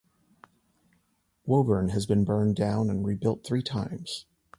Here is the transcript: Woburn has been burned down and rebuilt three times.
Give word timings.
Woburn 1.45 1.89
has 1.89 2.07
been 2.07 2.23
burned 2.23 2.55
down 2.55 2.89
and 2.89 3.05
rebuilt 3.05 3.43
three 3.45 3.61
times. 3.61 4.25